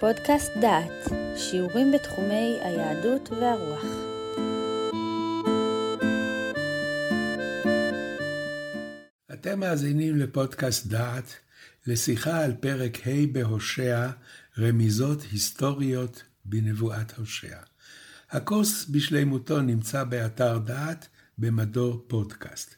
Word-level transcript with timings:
פודקאסט 0.00 0.52
דעת, 0.60 1.12
שיעורים 1.36 1.92
בתחומי 1.92 2.58
היהדות 2.62 3.28
והרוח. 3.30 3.84
אתם 9.32 9.60
מאזינים 9.60 10.16
לפודקאסט 10.16 10.86
דעת, 10.86 11.34
לשיחה 11.86 12.44
על 12.44 12.52
פרק 12.60 13.06
ה' 13.06 13.26
בהושע, 13.32 14.08
רמיזות 14.58 15.22
היסטוריות 15.22 16.22
בנבואת 16.44 17.18
הושע. 17.18 17.58
הקורס 18.30 18.86
בשלימותו 18.90 19.60
נמצא 19.60 20.04
באתר 20.04 20.58
דעת 20.58 21.08
במדור 21.38 22.04
פודקאסט. 22.08 22.74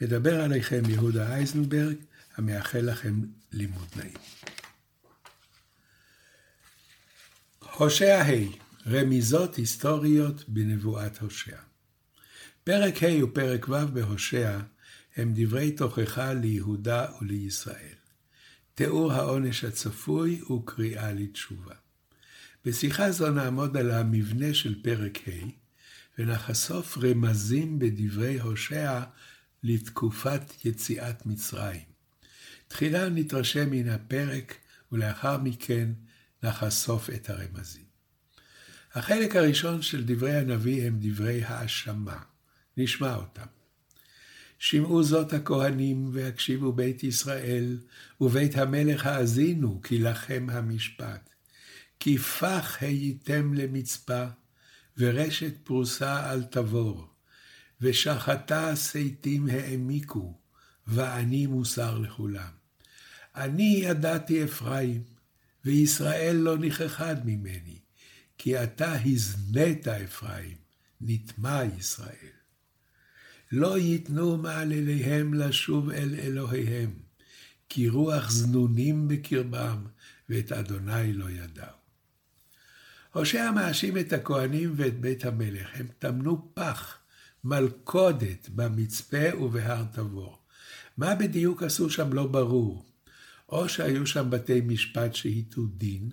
מדבר 0.00 0.40
עליכם 0.40 0.82
יהודה 0.88 1.34
אייזנברג, 1.34 1.96
המאחל 2.36 2.80
לכם 2.80 3.20
לימוד 3.52 3.88
נעים. 3.96 4.61
הושע 7.76 8.22
ה' 8.22 8.56
רמיזות 8.86 9.56
היסטוריות 9.56 10.48
בנבואת 10.48 11.18
הושע. 11.18 11.56
פרק 12.64 13.02
ה' 13.02 13.24
ופרק 13.24 13.68
ו' 13.68 13.86
בהושע 13.92 14.60
הם 15.16 15.32
דברי 15.34 15.72
תוכחה 15.72 16.32
ליהודה 16.32 17.06
ולישראל. 17.20 17.94
תיאור 18.74 19.12
העונש 19.12 19.64
הצפוי 19.64 20.42
וקריאה 20.42 21.12
לתשובה. 21.12 21.74
בשיחה 22.64 23.10
זו 23.10 23.30
נעמוד 23.30 23.76
על 23.76 23.90
המבנה 23.90 24.54
של 24.54 24.82
פרק 24.82 25.18
ה' 25.28 25.46
ונחשוף 26.18 26.98
רמזים 26.98 27.78
בדברי 27.78 28.40
הושע 28.40 29.02
לתקופת 29.62 30.64
יציאת 30.64 31.26
מצרים. 31.26 31.82
תחילה 32.68 33.08
נתרשם 33.08 33.70
מן 33.70 33.88
הפרק 33.88 34.54
ולאחר 34.92 35.38
מכן 35.38 35.88
לחשוף 36.42 37.10
את 37.10 37.30
הרמזים. 37.30 37.84
החלק 38.94 39.36
הראשון 39.36 39.82
של 39.82 40.04
דברי 40.04 40.36
הנביא 40.36 40.86
הם 40.86 40.96
דברי 41.00 41.44
האשמה. 41.44 42.18
נשמע 42.76 43.14
אותם. 43.14 43.46
שמעו 44.58 45.02
זאת 45.02 45.32
הכהנים 45.32 46.10
והקשיבו 46.12 46.72
בית 46.72 47.04
ישראל, 47.04 47.78
ובית 48.20 48.56
המלך 48.56 49.06
האזינו, 49.06 49.80
כי 49.82 49.98
לכם 49.98 50.46
המשפט. 50.50 51.30
כי 52.00 52.18
פח 52.18 52.76
הייתם 52.80 53.54
למצפה, 53.54 54.24
ורשת 54.98 55.54
פרוסה 55.64 56.30
על 56.30 56.44
תבור, 56.44 57.06
ושחתה 57.80 58.76
שתים 58.76 59.48
העמיקו, 59.48 60.38
ואני 60.86 61.46
מוסר 61.46 61.98
לכולם. 61.98 62.50
אני 63.36 63.80
ידעתי 63.84 64.44
אפרים, 64.44 65.02
וישראל 65.64 66.36
לא 66.36 66.58
נכחד 66.58 67.16
ממני, 67.24 67.78
כי 68.38 68.62
אתה 68.62 68.92
הזנית 69.04 69.88
אפרים, 69.88 70.56
נטמע 71.00 71.60
ישראל. 71.78 72.32
לא 73.52 73.78
ייתנו 73.78 74.36
מעלליהם 74.36 75.34
לשוב 75.34 75.90
אל 75.90 76.14
אלוהיהם, 76.18 76.90
כי 77.68 77.88
רוח 77.88 78.30
זנונים 78.30 79.08
בקרבם, 79.08 79.86
ואת 80.28 80.52
אדוני 80.52 81.12
לא 81.12 81.30
ידעו. 81.30 81.76
הושע 83.12 83.50
מאשים 83.50 83.98
את 83.98 84.12
הכהנים 84.12 84.72
ואת 84.76 85.00
בית 85.00 85.24
המלך, 85.24 85.68
הם 85.74 85.86
טמנו 85.98 86.50
פח, 86.54 86.98
מלכודת, 87.44 88.48
במצפה 88.48 89.36
ובהר 89.40 89.84
תבור. 89.92 90.38
מה 90.96 91.14
בדיוק 91.14 91.62
עשו 91.62 91.90
שם 91.90 92.12
לא 92.12 92.26
ברור. 92.26 92.91
או 93.52 93.68
שהיו 93.68 94.06
שם 94.06 94.30
בתי 94.30 94.60
משפט 94.60 95.14
שהיטו 95.14 95.66
דין, 95.66 96.10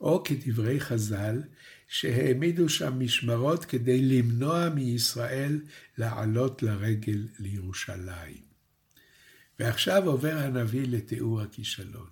או 0.00 0.22
כדברי 0.24 0.80
חז"ל, 0.80 1.42
שהעמידו 1.88 2.68
שם 2.68 2.98
משמרות 2.98 3.64
כדי 3.64 4.02
למנוע 4.02 4.68
מישראל 4.68 5.60
לעלות 5.98 6.62
לרגל 6.62 7.28
לירושלים. 7.38 8.42
ועכשיו 9.58 10.06
עובר 10.06 10.36
הנביא 10.36 10.86
לתיאור 10.88 11.40
הכישלון. 11.40 12.08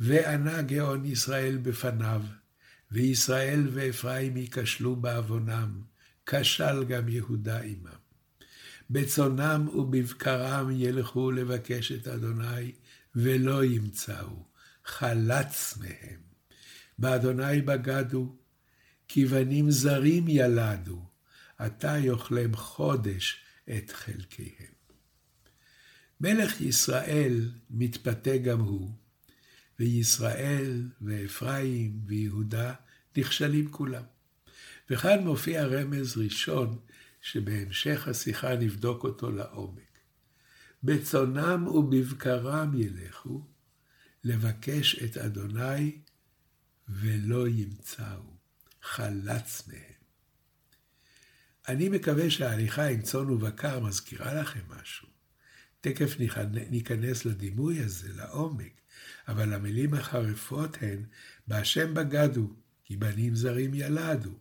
וענה 0.00 0.62
גאון 0.62 1.04
ישראל 1.04 1.56
בפניו, 1.56 2.22
וישראל 2.90 3.68
ואפרים 3.72 4.36
ייכשלו 4.36 4.96
בעוונם, 4.96 5.80
כשל 6.26 6.84
גם 6.84 7.08
יהודה 7.08 7.60
עמם. 7.60 8.04
בצונם 8.90 9.68
ובבקרם 9.74 10.70
ילכו 10.70 11.30
לבקש 11.30 11.92
את 11.92 12.08
אדוני, 12.08 12.72
ולא 13.16 13.64
ימצאו, 13.64 14.46
חלץ 14.84 15.76
מהם. 15.76 16.20
באדוני 16.98 17.62
בגדו, 17.62 18.36
כי 19.08 19.24
בנים 19.24 19.70
זרים 19.70 20.24
ילדו, 20.28 21.08
עתה 21.58 21.98
יאכלם 21.98 22.56
חודש 22.56 23.44
את 23.76 23.90
חלקיהם. 23.90 24.74
מלך 26.20 26.60
ישראל 26.60 27.50
מתפתה 27.70 28.36
גם 28.36 28.60
הוא, 28.60 28.90
וישראל 29.78 30.88
ואפרים 31.00 32.00
ויהודה 32.06 32.74
נכשלים 33.16 33.70
כולם. 33.70 34.02
וכאן 34.90 35.24
מופיע 35.24 35.64
רמז 35.64 36.16
ראשון, 36.16 36.78
שבהמשך 37.20 38.08
השיחה 38.08 38.56
נבדוק 38.56 39.04
אותו 39.04 39.30
לעומק. 39.30 39.93
בצונם 40.84 41.66
ובבקרם 41.66 42.74
ילכו, 42.74 43.46
לבקש 44.24 45.02
את 45.04 45.16
אדוני 45.16 45.98
ולא 46.88 47.48
ימצאו, 47.48 48.36
חלץ 48.82 49.68
מהם. 49.68 49.94
אני 51.68 51.88
מקווה 51.88 52.30
שההליכה 52.30 52.86
עם 52.86 53.02
צאן 53.02 53.30
ובקר 53.30 53.80
מזכירה 53.80 54.34
לכם 54.34 54.60
משהו. 54.68 55.08
תכף 55.80 56.16
ניכנס 56.70 57.24
לדימוי 57.24 57.80
הזה, 57.80 58.08
לעומק, 58.12 58.80
אבל 59.28 59.52
המילים 59.52 59.94
החרפות 59.94 60.76
הן, 60.80 61.04
בהשם 61.46 61.94
בגדו, 61.94 62.54
כי 62.84 62.96
בנים 62.96 63.34
זרים 63.34 63.74
ילדו. 63.74 64.38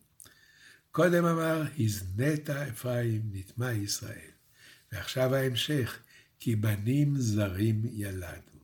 קודם 0.91 1.25
אמר, 1.25 1.63
הזנית 1.79 2.49
אפרים, 2.49 3.21
נטמע 3.31 3.71
ישראל. 3.71 4.31
ועכשיו 4.91 5.35
ההמשך, 5.35 5.99
כי 6.43 6.55
בנים 6.55 7.15
זרים 7.17 7.81
ילדו. 7.93 8.59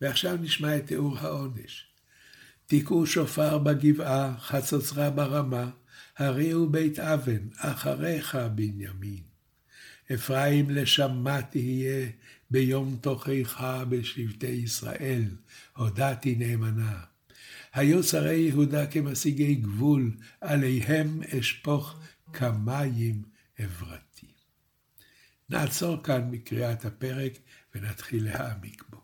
ועכשיו 0.00 0.36
נשמע 0.36 0.76
את 0.76 0.86
תיאור 0.86 1.18
העונש. 1.18 1.86
תיקעו 2.66 3.06
שופר 3.06 3.58
בגבעה, 3.58 4.34
חצוצרה 4.38 5.10
ברמה, 5.10 5.70
הריעו 6.18 6.70
בית 6.70 6.98
אבן, 6.98 7.48
אחריך 7.56 8.38
בנימין. 8.54 9.22
אפרים 10.14 10.70
לשמה 10.70 11.42
תהיה 11.42 12.08
ביום 12.50 12.98
תוכיך 13.00 13.62
בשבטי 13.88 14.46
ישראל, 14.46 15.24
הודעתי 15.76 16.34
נאמנה. 16.34 17.00
היו 17.72 18.02
שרי 18.02 18.36
יהודה 18.36 18.86
כמשיגי 18.86 19.54
גבול, 19.54 20.10
עליהם 20.40 21.20
אשפוך 21.38 22.00
כמים 22.32 23.22
עברת. 23.58 24.07
נעצור 25.48 26.02
כאן 26.02 26.28
מקריאת 26.30 26.84
הפרק 26.84 27.32
ונתחיל 27.74 28.24
להעמיק 28.24 28.84
בו. 28.90 29.00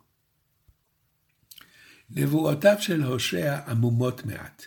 נבואותיו 2.10 2.76
של 2.80 3.02
הושע 3.02 3.58
עמומות 3.66 4.26
מעט, 4.26 4.66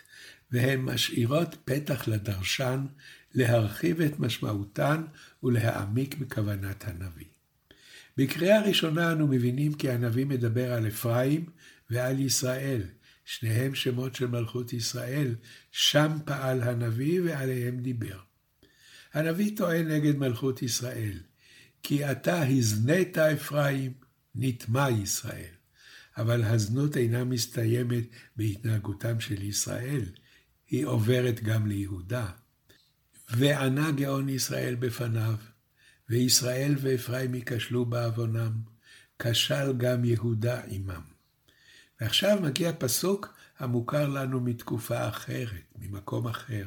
והן 0.50 0.80
משאירות 0.80 1.56
פתח 1.64 2.08
לדרשן 2.08 2.86
להרחיב 3.34 4.00
את 4.00 4.18
משמעותן 4.18 5.04
ולהעמיק 5.42 6.14
בכוונת 6.14 6.84
הנביא. 6.84 7.26
בקריאה 8.16 8.62
ראשונה 8.62 9.12
אנו 9.12 9.26
מבינים 9.26 9.74
כי 9.74 9.90
הנביא 9.90 10.26
מדבר 10.26 10.72
על 10.72 10.88
אפרים 10.88 11.46
ועל 11.90 12.20
ישראל, 12.20 12.82
שניהם 13.24 13.74
שמות 13.74 14.14
של 14.14 14.26
מלכות 14.26 14.72
ישראל, 14.72 15.34
שם 15.70 16.18
פעל 16.24 16.62
הנביא 16.62 17.20
ועליהם 17.24 17.80
דיבר. 17.80 18.18
הנביא 19.12 19.56
טוען 19.56 19.88
נגד 19.90 20.16
מלכות 20.16 20.62
ישראל, 20.62 21.20
כי 21.88 22.10
אתה 22.10 22.42
הזנית 22.42 23.18
אפרים, 23.18 23.92
נטמע 24.34 24.90
ישראל. 24.90 25.54
אבל 26.16 26.44
הזנות 26.44 26.96
אינה 26.96 27.24
מסתיימת 27.24 28.04
בהתנהגותם 28.36 29.20
של 29.20 29.42
ישראל, 29.42 30.04
היא 30.70 30.86
עוברת 30.86 31.40
גם 31.40 31.66
ליהודה. 31.66 32.30
וענה 33.30 33.90
גאון 33.90 34.28
ישראל 34.28 34.74
בפניו, 34.74 35.34
וישראל 36.08 36.74
ואפרים 36.80 37.34
ייכשלו 37.34 37.84
בעוונם, 37.84 38.52
כשל 39.18 39.72
גם 39.76 40.04
יהודה 40.04 40.60
עמם. 40.66 41.02
ועכשיו 42.00 42.38
מגיע 42.42 42.72
פסוק 42.78 43.34
המוכר 43.58 44.08
לנו 44.08 44.40
מתקופה 44.40 45.08
אחרת, 45.08 45.74
ממקום 45.78 46.26
אחר. 46.26 46.64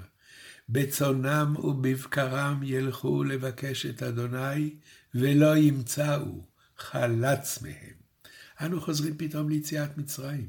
בצונם 0.72 1.56
ובבקרם 1.64 2.60
ילכו 2.64 3.24
לבקש 3.24 3.86
את 3.86 4.04
אדוני, 4.04 4.76
ולא 5.16 5.58
ימצאו, 5.58 6.46
חלץ 6.78 7.62
מהם. 7.62 7.96
אנו 8.62 8.82
חוזרים 8.82 9.18
פתאום 9.18 9.50
ליציאת 9.50 9.98
מצרים. 9.98 10.48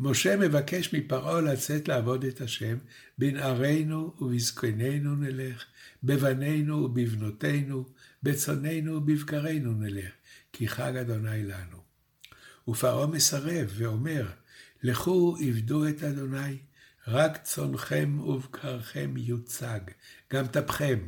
משה 0.00 0.36
מבקש 0.36 0.94
מפרעה 0.94 1.40
לצאת 1.40 1.88
לעבוד 1.88 2.24
את 2.24 2.40
השם, 2.40 2.76
בנערינו 3.18 4.14
ובזקנינו 4.20 5.16
נלך, 5.16 5.64
בבנינו 6.04 6.76
ובבנותינו, 6.76 7.84
בצוננו 8.22 8.92
ובבקרינו 8.94 9.72
נלך, 9.72 10.10
כי 10.52 10.68
חג 10.68 10.96
אדוני 10.96 11.42
לנו. 11.42 11.78
ופרעה 12.68 13.06
מסרב 13.06 13.72
ואומר, 13.74 14.26
לכו 14.82 15.36
עבדו 15.40 15.88
את 15.88 16.02
אדוני, 16.02 16.56
רק 17.06 17.42
צונכם 17.42 18.20
ובקרכם 18.20 19.14
יוצג, 19.16 19.80
גם 20.32 20.46
טפכם 20.46 20.98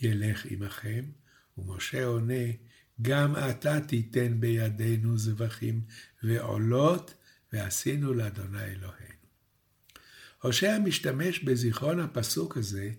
ילך 0.00 0.46
עמכם. 0.50 1.04
ומשה 1.58 2.04
עונה, 2.04 2.44
גם 3.02 3.34
אתה 3.36 3.80
תיתן 3.80 4.40
בידינו 4.40 5.18
זבחים 5.18 5.80
ועולות, 6.22 7.14
ועשינו 7.52 8.14
לאדוני 8.14 8.64
אלוהינו. 8.64 9.18
הושע 10.42 10.78
משתמש 10.78 11.38
בזיכרון 11.38 12.00
הפסוק 12.00 12.56
הזה 12.56 12.90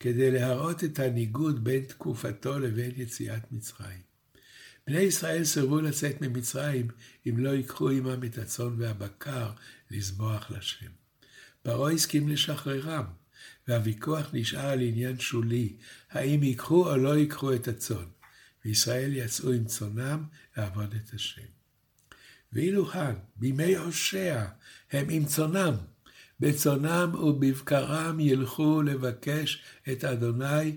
כדי 0.00 0.30
להראות 0.30 0.84
את 0.84 0.98
הניגוד 0.98 1.64
בין 1.64 1.84
תקופתו 1.84 2.58
לבין 2.58 2.90
יציאת 2.96 3.52
מצרים. 3.52 4.00
בני 4.86 5.00
ישראל 5.00 5.44
סירבו 5.44 5.80
לצאת 5.80 6.20
ממצרים 6.20 6.88
אם 7.26 7.38
לא 7.38 7.50
ייקחו 7.50 7.90
עמם 7.90 8.24
את 8.24 8.38
הצאן 8.38 8.74
והבקר 8.78 9.50
לזבוח 9.90 10.50
לשם. 10.50 11.03
פרעה 11.64 11.92
הסכים 11.92 12.28
לשחררם, 12.28 13.04
והוויכוח 13.68 14.30
נשאר 14.32 14.66
על 14.66 14.80
עניין 14.80 15.18
שולי, 15.18 15.76
האם 16.10 16.42
ייקחו 16.42 16.90
או 16.90 16.96
לא 16.96 17.16
ייקחו 17.16 17.54
את 17.54 17.68
הצאן, 17.68 18.04
וישראל 18.64 19.16
יצאו 19.16 19.52
עם 19.52 19.64
צאנם 19.64 20.24
לעבוד 20.56 20.94
את 20.94 21.14
השם. 21.14 21.42
ואילו 22.52 22.86
כאן, 22.86 23.14
בימי 23.36 23.76
הושע, 23.76 24.44
הם 24.92 25.06
עם 25.10 25.24
צאנם, 25.24 25.74
בצאנם 26.40 27.14
ובבקרם 27.14 28.20
ילכו 28.20 28.82
לבקש 28.82 29.62
את 29.92 30.04
אדוני, 30.04 30.76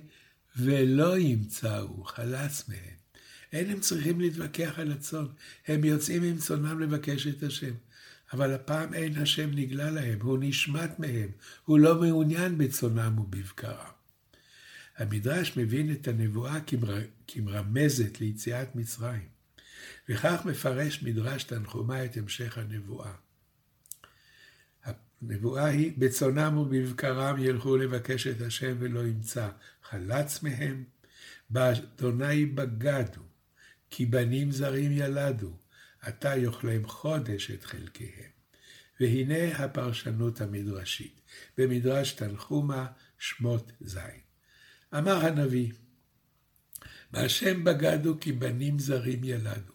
ולא 0.58 1.18
ימצאו 1.18 2.04
חלץ 2.04 2.70
מהם. 2.70 2.98
אין 3.54 3.70
הם 3.70 3.80
צריכים 3.80 4.22
להתווכח 4.22 4.80
על 4.80 4.92
הצאן, 4.92 5.26
הם 5.68 5.84
יוצאים 5.84 6.24
עם 6.24 6.38
צאנם 6.38 6.80
לבקש 6.80 7.28
את 7.28 7.44
השם. 7.44 7.74
אבל 8.34 8.54
הפעם 8.54 8.94
אין 8.94 9.18
השם 9.18 9.50
נגלה 9.54 9.92
להם, 9.92 10.20
הוא 10.22 10.38
נשמט 10.42 11.00
מהם, 11.00 11.30
הוא 11.66 11.80
לא 11.80 12.02
מעוניין 12.02 12.58
בצאנם 12.58 13.20
ובבקרם. 13.20 13.92
המדרש 14.98 15.58
מבין 15.58 15.92
את 15.92 16.08
הנבואה 16.08 16.62
כמר... 16.62 17.02
כמרמזת 17.28 18.22
ליציאת 18.22 18.76
מצרים, 18.76 19.28
וכך 20.10 20.42
מפרש 20.46 21.04
מדרש 21.04 21.44
תנחומה 21.44 22.06
את 22.06 22.18
המשך 22.18 22.58
הנבואה. 22.58 23.14
הנבואה 24.84 25.66
היא, 25.66 25.94
בצונם 25.98 26.58
ובבקרם 26.58 27.36
ילכו 27.40 27.78
לבקש 27.78 28.28
את 28.28 28.42
השם 28.42 28.76
ולא 28.80 29.00
ימצא 29.00 29.50
חלץ 29.84 30.44
מהם, 30.44 30.84
באדוני 31.50 32.46
בגדו, 32.46 33.22
כי 33.90 34.06
בנים 34.06 34.52
זרים 34.52 34.92
ילדו, 34.92 35.58
עתה 36.02 36.36
יאכלם 36.36 36.88
חודש 36.88 37.52
את 37.52 37.66
חלקיהם. 37.66 38.38
והנה 39.00 39.58
הפרשנות 39.58 40.42
המדרשית, 40.42 41.22
במדרש 41.58 42.12
תנחומה 42.12 42.88
שמות 43.20 43.72
ז'. 43.82 43.98
אמר 44.98 45.26
הנביא, 45.26 45.72
בהשם 47.12 47.64
בגדו 47.64 48.20
כי 48.20 48.32
בנים 48.32 48.80
זרים 48.80 49.24
ילדו, 49.24 49.74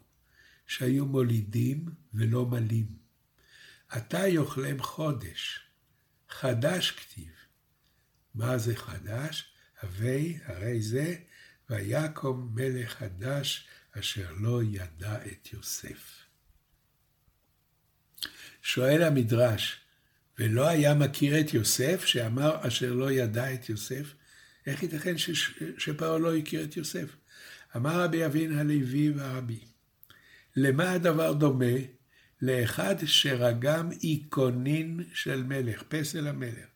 שהיו 0.67 1.07
מולידים 1.07 1.89
ולא 2.15 2.47
מלים. 2.47 2.87
עתה 3.89 4.29
יאכלם 4.29 4.83
חודש, 4.83 5.61
חדש 6.29 6.91
כתיב. 6.91 7.33
מה 8.35 8.59
זה 8.59 8.77
חדש? 8.77 9.55
הווי, 9.83 10.39
הרי 10.45 10.83
זה, 10.83 11.17
ויקום 11.71 12.51
מלך 12.55 12.93
חדש 12.93 13.69
אשר 13.99 14.33
לא 14.37 14.63
ידע 14.63 15.17
את 15.27 15.53
יוסף. 15.53 16.27
שואל 18.63 19.03
המדרש, 19.03 19.81
ולא 20.39 20.69
היה 20.69 20.95
מכיר 20.95 21.41
את 21.41 21.55
יוסף, 21.55 22.05
שאמר 22.05 22.69
אשר 22.69 22.93
לא 22.93 23.13
ידע 23.13 23.55
את 23.55 23.69
יוסף? 23.69 24.15
איך 24.67 24.83
ייתכן 24.83 25.15
שפרעה 25.79 26.19
לא 26.19 26.37
הכיר 26.37 26.65
את 26.65 26.77
יוסף? 26.77 27.17
אמר 27.77 28.01
רבי 28.01 28.27
אבין 28.27 28.59
הלוי 28.59 29.11
והרבי, 29.11 29.61
למה 30.57 30.91
הדבר 30.91 31.33
דומה? 31.33 31.77
לאחד 32.43 32.95
שרגם 33.07 33.91
איקונין 34.03 35.05
של 35.15 35.43
מלך, 35.43 35.83
פסל 35.89 36.27
המלך. 36.27 36.67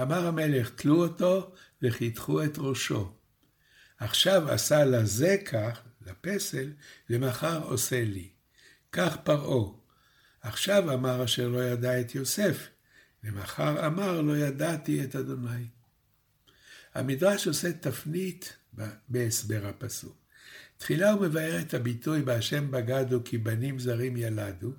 אמר 0.00 0.26
המלך, 0.26 0.70
תלו 0.70 1.02
אותו 1.02 1.54
וחיתכו 1.82 2.44
את 2.44 2.54
ראשו. 2.58 3.12
עכשיו 3.98 4.50
עשה 4.50 4.84
לזה 4.84 5.36
כך, 5.46 5.82
לפסל, 6.10 6.72
למחר 7.08 7.62
עושה 7.62 8.04
לי. 8.04 8.28
כך 8.92 9.16
פרעה. 9.16 9.72
עכשיו 10.42 10.94
אמר 10.94 11.24
אשר 11.24 11.48
לא 11.48 11.64
ידע 11.64 12.00
את 12.00 12.14
יוסף, 12.14 12.68
למחר 13.24 13.86
אמר 13.86 14.20
לא 14.20 14.36
ידעתי 14.36 15.04
את 15.04 15.16
אדוני. 15.16 15.66
המדרש 16.94 17.46
עושה 17.46 17.72
תפנית 17.72 18.56
בהסבר 19.08 19.66
הפסוק. 19.66 20.16
תחילה 20.78 21.10
הוא 21.10 21.26
מבאר 21.26 21.60
את 21.60 21.74
הביטוי 21.74 22.22
בהשם 22.22 22.70
בגדו 22.70 23.20
כי 23.24 23.38
בנים 23.38 23.78
זרים 23.78 24.16
ילדו. 24.16 24.72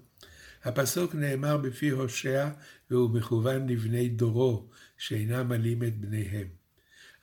הפסוק 0.64 1.16
נאמר 1.16 1.58
בפי 1.58 1.90
הושע 1.90 2.50
והוא 2.90 3.10
מכוון 3.10 3.70
לבני 3.70 4.10
דורו 4.10 4.70
שאינם 4.98 5.50
מלים 5.50 5.84
את 5.84 5.98
בניהם. 5.98 6.61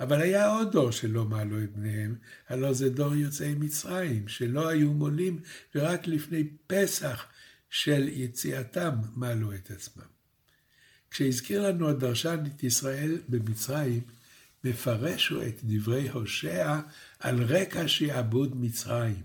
אבל 0.00 0.20
היה 0.20 0.46
עוד 0.46 0.72
דור 0.72 0.90
שלא 0.90 1.24
מעלו 1.24 1.62
את 1.64 1.72
בניהם, 1.72 2.14
הלא 2.48 2.72
זה 2.72 2.90
דור 2.90 3.14
יוצאי 3.14 3.54
מצרים, 3.54 4.28
שלא 4.28 4.68
היו 4.68 4.92
מולים 4.92 5.40
ורק 5.74 6.06
לפני 6.06 6.44
פסח 6.66 7.26
של 7.70 8.08
יציאתם 8.08 8.94
מעלו 9.16 9.54
את 9.54 9.70
עצמם. 9.70 10.04
כשהזכיר 11.10 11.68
לנו 11.68 11.88
הדרשן 11.88 12.44
את 12.46 12.62
ישראל 12.62 13.18
במצרים, 13.28 14.02
מפרשו 14.64 15.42
את 15.42 15.60
דברי 15.62 16.08
הושע 16.08 16.80
על 17.18 17.42
רקע 17.42 17.88
שעבוד 17.88 18.56
מצרים. 18.60 19.22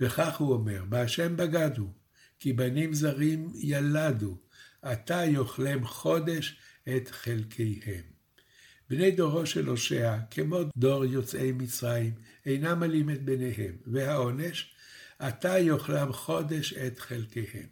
וכך 0.00 0.36
הוא 0.36 0.52
אומר, 0.52 0.84
בהשם 0.88 1.36
בגדו, 1.36 1.92
כי 2.38 2.52
בנים 2.52 2.94
זרים 2.94 3.52
ילדו, 3.54 4.36
עתה 4.82 5.24
יאכלם 5.24 5.86
חודש 5.86 6.56
את 6.96 7.08
חלקיהם. 7.10 8.09
בני 8.90 9.10
דורו 9.10 9.46
של 9.46 9.66
הושע, 9.66 10.16
כמו 10.30 10.58
דור 10.76 11.04
יוצאי 11.04 11.52
מצרים, 11.52 12.12
אינם 12.46 12.80
מלים 12.80 13.10
את 13.10 13.22
בניהם, 13.22 13.76
והעונש, 13.86 14.74
עתה 15.18 15.58
יאכלם 15.58 16.12
חודש 16.12 16.72
את 16.72 16.98
חלקיהם. 16.98 17.66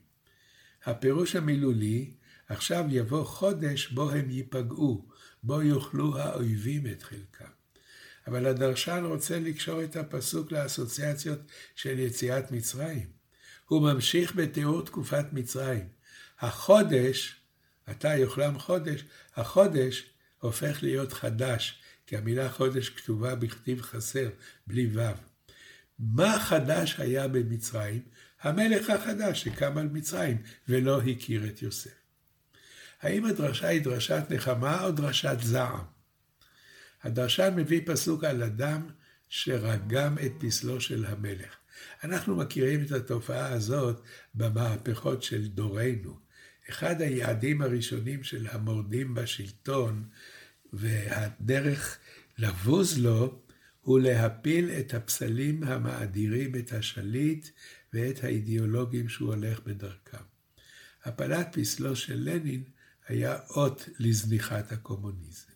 הפירוש 0.84 1.36
המילולי, 1.36 2.10
עכשיו 2.48 2.84
יבוא 2.88 3.24
חודש 3.24 3.86
בו 3.86 4.10
הם 4.10 4.30
ייפגעו, 4.30 5.08
בו 5.42 5.62
יאכלו 5.62 6.18
האויבים 6.18 6.86
את 6.86 7.02
חלקם. 7.02 7.50
אבל 8.26 8.46
הדרשן 8.46 9.02
רוצה 9.06 9.38
לקשור 9.38 9.84
את 9.84 9.96
הפסוק 9.96 10.52
לאסוציאציות 10.52 11.40
של 11.76 11.98
יציאת 11.98 12.50
מצרים. 12.50 13.06
הוא 13.66 13.92
ממשיך 13.92 14.34
בתיאור 14.36 14.84
תקופת 14.84 15.26
מצרים. 15.32 15.88
החודש, 16.40 17.36
עתה 17.86 18.08
יאכלם 18.08 18.58
חודש, 18.58 19.04
החודש 19.36 20.10
הופך 20.38 20.82
להיות 20.82 21.12
חדש, 21.12 21.78
כי 22.06 22.16
המילה 22.16 22.50
חודש 22.50 22.88
כתובה 22.88 23.34
בכתיב 23.34 23.82
חסר, 23.82 24.28
בלי 24.66 24.90
ו'. 24.92 25.00
מה 25.98 26.40
חדש 26.40 26.94
היה 26.98 27.28
במצרים? 27.28 28.02
המלך 28.40 28.90
החדש 28.90 29.42
שקם 29.44 29.78
על 29.78 29.88
מצרים 29.88 30.42
ולא 30.68 31.02
הכיר 31.02 31.46
את 31.46 31.62
יוסף. 31.62 31.90
האם 33.00 33.24
הדרשה 33.24 33.68
היא 33.68 33.82
דרשת 33.82 34.22
נחמה 34.30 34.84
או 34.84 34.90
דרשת 34.90 35.36
זעם? 35.42 35.84
הדרשן 37.02 37.54
מביא 37.56 37.80
פסוק 37.86 38.24
על 38.24 38.42
אדם 38.42 38.88
שרגם 39.28 40.16
את 40.26 40.32
פסלו 40.38 40.80
של 40.80 41.04
המלך. 41.04 41.56
אנחנו 42.04 42.36
מכירים 42.36 42.84
את 42.84 42.92
התופעה 42.92 43.52
הזאת 43.52 44.02
במהפכות 44.34 45.22
של 45.22 45.46
דורנו. 45.46 46.27
אחד 46.70 47.00
היעדים 47.00 47.62
הראשונים 47.62 48.24
של 48.24 48.46
המורדים 48.50 49.14
בשלטון 49.14 50.04
והדרך 50.72 51.98
לבוז 52.38 52.98
לו 52.98 53.40
הוא 53.80 54.00
להפיל 54.00 54.70
את 54.70 54.94
הפסלים 54.94 55.62
המאדירים 55.62 56.54
את 56.54 56.72
השליט 56.72 57.48
ואת 57.92 58.24
האידיאולוגים 58.24 59.08
שהוא 59.08 59.34
הולך 59.34 59.60
בדרכם. 59.60 60.24
הפלת 61.04 61.48
פסלו 61.52 61.96
של 61.96 62.30
לנין 62.30 62.62
היה 63.06 63.38
אות 63.50 63.88
לזניחת 63.98 64.72
הקומוניזם. 64.72 65.52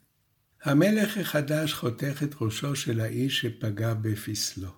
המלך 0.63 1.19
החדש 1.19 1.73
חותך 1.73 2.23
את 2.23 2.35
ראשו 2.41 2.77
של 2.77 3.01
האיש 3.01 3.41
שפגע 3.41 3.95
בפסלו. 3.95 4.71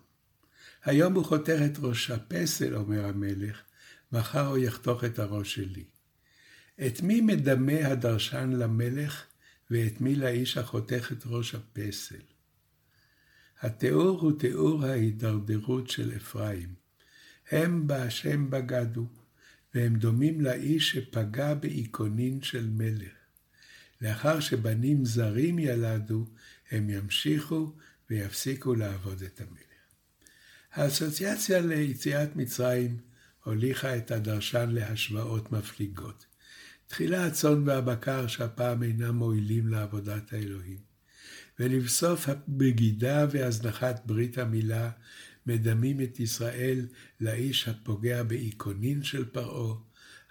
היום 0.84 1.14
הוא 1.14 1.24
חותך 1.24 1.58
את 1.66 1.78
ראש 1.78 2.10
הפסל, 2.10 2.76
אומר 2.76 3.04
המלך, 3.04 3.62
מחר 4.12 4.46
הוא 4.46 4.58
יחתוך 4.58 5.04
את 5.04 5.18
הראש 5.18 5.54
שלי. 5.54 5.84
את 6.86 7.02
מי 7.02 7.20
מדמה 7.20 7.86
הדרשן 7.86 8.50
למלך, 8.50 9.24
ואת 9.70 10.00
מי 10.00 10.16
לאיש 10.16 10.58
החותך 10.58 11.12
את 11.12 11.22
ראש 11.26 11.54
הפסל? 11.54 12.20
התיאור 13.60 14.20
הוא 14.20 14.38
תיאור 14.38 14.84
ההידרדרות 14.84 15.90
של 15.90 16.16
אפרים. 16.16 16.74
הם 17.50 17.86
בהשם 17.86 18.50
בגדו, 18.50 19.06
והם 19.74 19.96
דומים 19.96 20.40
לאיש 20.40 20.90
שפגע 20.90 21.54
באיכונין 21.54 22.42
של 22.42 22.68
מלך. 22.70 23.12
לאחר 24.00 24.40
שבנים 24.40 25.04
זרים 25.04 25.58
ילדו, 25.58 26.26
הם 26.70 26.90
ימשיכו 26.90 27.72
ויפסיקו 28.10 28.74
לעבוד 28.74 29.22
את 29.22 29.40
המלך. 29.40 29.64
האסוציאציה 30.72 31.60
ליציאת 31.60 32.36
מצרים 32.36 32.96
הוליכה 33.44 33.96
את 33.96 34.10
הדרשן 34.10 34.70
להשוואות 34.70 35.52
מפליגות. 35.52 36.26
תחילה 36.86 37.26
הצאן 37.26 37.68
והבקר 37.68 38.26
שהפעם 38.26 38.82
אינם 38.82 39.14
מועילים 39.14 39.68
לעבודת 39.68 40.32
האלוהים. 40.32 40.78
ולבסוף 41.58 42.28
הבגידה 42.28 43.26
והזנחת 43.30 44.02
ברית 44.06 44.38
המילה 44.38 44.90
מדמים 45.46 46.00
את 46.00 46.20
ישראל 46.20 46.86
לאיש 47.20 47.68
הפוגע 47.68 48.22
באיכונין 48.22 49.02
של 49.02 49.24
פרעה, 49.24 49.76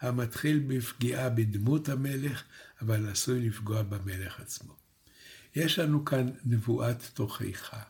המתחיל 0.02 0.60
בפגיעה 0.60 1.30
בדמות 1.30 1.90
המלך, 1.90 2.44
אבל 2.82 3.10
עשוי 3.10 3.48
לפגוע 3.48 3.84
במלך 3.84 4.40
עצמו. 4.40 4.76
יש 5.56 5.80
לנו 5.80 6.06
כאן 6.06 6.30
נבואת 6.46 7.04
תוכחה. 7.14 7.82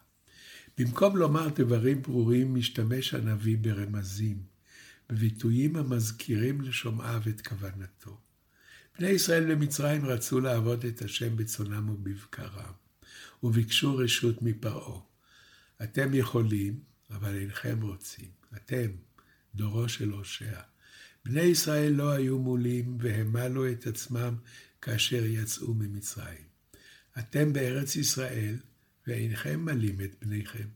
במקום 0.77 1.17
לומר 1.17 1.48
דברים 1.55 2.01
ברורים, 2.01 2.55
משתמש 2.55 3.13
הנביא 3.13 3.58
ברמזים, 3.62 4.43
בביטויים 5.10 5.75
המזכירים 5.75 6.62
לשומעיו 6.62 7.22
את 7.29 7.48
כוונתו. 7.48 8.17
בני 9.00 9.10
ישראל 9.10 9.56
במצרים 9.56 10.06
רצו 10.06 10.40
לעבוד 10.40 10.86
את 10.86 11.02
השם 11.02 11.38
בצונם 11.38 11.90
ובבקרם, 11.90 12.74
וביקשו 13.44 13.98
רשות 13.98 14.42
מפרעה. 14.42 15.02
אתם 15.84 16.14
יכולים, 16.14 16.80
אבל 17.12 17.36
אינכם 17.36 17.82
רוצים. 17.82 18.30
אתם, 18.56 18.92
דורו 19.56 19.90
של 19.90 20.10
הושע. 20.10 20.60
בני 21.26 21.42
ישראל 21.42 21.92
לא 21.94 22.12
היו 22.12 22.40
מולים 22.40 22.98
והמלו 23.00 23.72
את 23.72 23.88
עצמם 23.88 24.36
כאשר 24.82 25.26
יצאו 25.26 25.74
ממצרים. 25.74 26.44
אתם 27.20 27.54
בארץ 27.54 27.96
ישראל, 27.96 28.56
ואינכם 29.08 29.66
מלים 29.66 30.02
את 30.02 30.16
בניכם. 30.22 30.68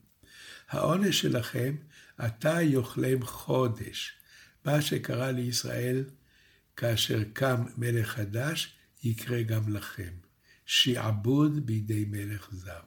העונש 0.68 1.20
שלכם, 1.20 1.76
עתה 2.16 2.62
יאכלם 2.62 3.24
חודש. 3.24 4.12
מה 4.64 4.82
שקרה 4.82 5.32
לישראל 5.32 6.04
כאשר 6.78 7.22
קם 7.32 7.64
מלך 7.76 8.08
חדש, 8.08 8.74
יקרה 9.02 9.42
גם 9.42 9.72
לכם. 9.72 10.12
שעבוד 10.68 11.66
בידי 11.66 12.04
מלך 12.08 12.48
זר. 12.52 12.80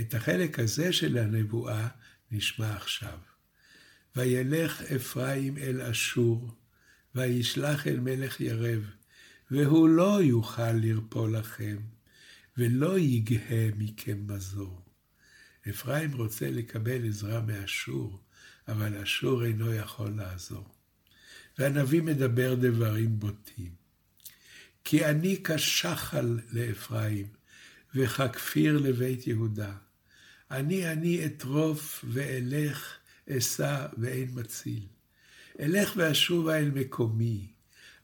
את 0.00 0.14
החלק 0.14 0.58
הזה 0.58 0.92
של 0.92 1.18
הנבואה 1.18 1.88
נשמע 2.30 2.76
עכשיו. 2.76 3.18
וילך 4.16 4.82
אפרים 4.82 5.58
אל 5.58 5.80
אשור, 5.80 6.50
וישלח 7.14 7.86
אל 7.86 8.00
מלך 8.00 8.40
ירב, 8.40 8.90
והוא 9.50 9.88
לא 9.88 10.22
יוכל 10.22 10.72
לרפוא 10.72 11.28
לכם, 11.28 11.76
ולא 12.56 12.98
יגהה 12.98 13.68
מכם 13.76 14.26
מזור. 14.26 14.82
אפרים 15.70 16.12
רוצה 16.12 16.50
לקבל 16.50 17.08
עזרה 17.08 17.40
מאשור, 17.40 18.20
אבל 18.68 18.96
אשור 18.96 19.44
אינו 19.44 19.74
יכול 19.74 20.10
לעזור. 20.10 20.68
והנביא 21.58 22.02
מדבר 22.02 22.54
דברים 22.54 23.18
בוטים. 23.20 23.72
כי 24.84 25.04
אני 25.04 25.42
כשחל 25.44 26.38
לאפרים, 26.52 27.26
וככפיר 27.94 28.78
לבית 28.78 29.26
יהודה. 29.26 29.72
אני 30.50 30.92
אני 30.92 31.26
אטרוף 31.26 32.04
ואלך, 32.08 32.96
אשא 33.30 33.86
ואין 33.98 34.30
מציל. 34.34 34.86
אלך 35.60 35.92
ואשובה 35.96 36.58
אל 36.58 36.70
מקומי, 36.70 37.52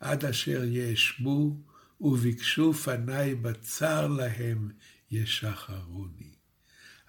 עד 0.00 0.24
אשר 0.24 0.64
יאשבו, 0.64 1.56
וביקשו 2.00 2.72
פניי 2.72 3.34
בצר 3.34 4.08
להם 4.08 4.70
ישחרוני. 5.10 6.34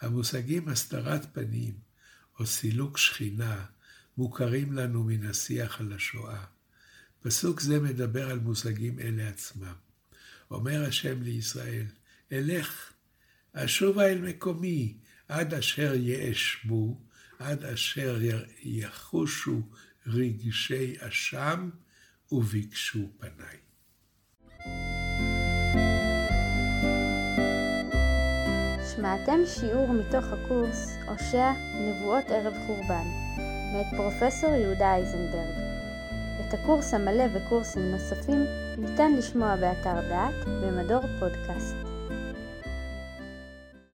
המושגים 0.02 0.68
הסתרת 0.68 1.34
פנים 1.34 1.74
או 2.40 2.46
סילוק 2.46 2.98
שכינה 2.98 3.66
מוכרים 4.18 4.74
לנו 4.74 5.04
מן 5.04 5.26
השיח 5.26 5.82
על 5.82 5.94
השואה. 5.94 6.44
פסוק 7.22 7.60
זה 7.60 7.80
מדבר 7.80 8.30
על 8.30 8.40
מושגים 8.40 9.00
אלה 9.00 9.28
עצמם. 9.28 9.74
אומר 10.52 10.84
השם 10.88 11.22
לישראל, 11.22 11.86
אלך, 12.32 12.94
אשובה 13.54 14.06
אל 14.06 14.22
מקומי, 14.22 14.98
עד 15.28 15.54
אשר 15.54 15.94
יאשמו, 15.96 17.02
עד 17.40 17.64
אשר 17.64 18.18
יחושו 18.64 19.62
רגשי 20.08 20.96
אשם 21.00 21.70
וביקשו 22.32 23.10
פניי. 23.20 23.58
שמעתם 28.96 29.40
שיעור 29.46 29.94
מתוך 29.94 30.26
הקורס 30.26 30.90
הושע 31.08 31.52
נבואות 31.74 32.26
ערב 32.28 32.54
חורבן, 32.68 33.08
מאת 33.72 33.86
פרופסור 33.98 34.50
יהודה 34.50 34.96
אייזנברג. 34.96 35.56
את 36.40 36.54
הקורס 36.54 36.94
המלא 36.94 37.24
וקורסים 37.34 37.92
נוספים 37.92 38.46
ניתן 38.78 39.14
לשמוע 39.14 39.56
באתר 39.56 40.02
דעת 40.10 40.46
במדור 40.46 41.02
פודקאסט. 41.20 41.91